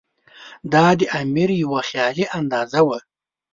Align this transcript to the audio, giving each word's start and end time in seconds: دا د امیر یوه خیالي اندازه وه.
دا 0.73 0.85
د 0.99 1.01
امیر 1.21 1.49
یوه 1.63 1.81
خیالي 1.89 2.25
اندازه 2.39 2.79
وه. 2.87 2.97